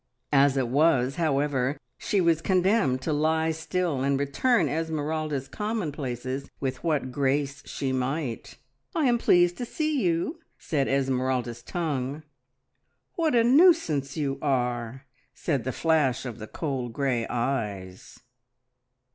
As 0.33 0.57
it 0.57 0.67
was, 0.67 1.17
however, 1.17 1.77
she 1.99 2.19
was 2.19 2.41
condemned 2.41 3.03
to 3.03 3.13
lie 3.13 3.51
still 3.51 4.01
and 4.01 4.19
return 4.19 4.67
Esmeralda's 4.67 5.47
commonplaces 5.47 6.49
with 6.59 6.83
what 6.83 7.11
grace 7.11 7.61
she 7.67 7.91
might. 7.91 8.57
"I 8.95 9.05
am 9.05 9.19
pleased 9.19 9.57
to 9.59 9.63
see 9.65 10.01
you," 10.01 10.39
said 10.57 10.87
Esmeralda's 10.87 11.61
tongue. 11.61 12.23
"What 13.13 13.35
a 13.35 13.43
nuisance 13.43 14.17
you 14.17 14.39
are!" 14.41 15.05
said 15.35 15.65
the 15.65 15.71
flash 15.71 16.25
of 16.25 16.39
the 16.39 16.47
cold 16.47 16.93
grey 16.93 17.27
eyes. 17.27 18.21